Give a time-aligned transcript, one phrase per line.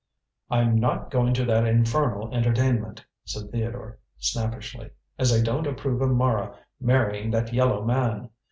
[0.49, 4.89] "I'm not going to that infernal entertainment," said Theodore snappishly,
[5.19, 8.31] "as I don't approve of Mara marrying that yellow man.